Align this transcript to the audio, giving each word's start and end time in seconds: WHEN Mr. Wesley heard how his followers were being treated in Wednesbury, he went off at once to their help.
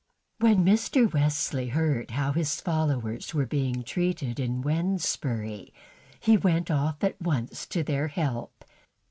WHEN 0.39 0.65
Mr. 0.65 1.13
Wesley 1.13 1.67
heard 1.67 2.09
how 2.09 2.31
his 2.31 2.59
followers 2.59 3.35
were 3.35 3.45
being 3.45 3.83
treated 3.83 4.39
in 4.39 4.63
Wednesbury, 4.63 5.71
he 6.19 6.37
went 6.37 6.71
off 6.71 7.03
at 7.03 7.21
once 7.21 7.67
to 7.67 7.83
their 7.83 8.07
help. 8.07 8.65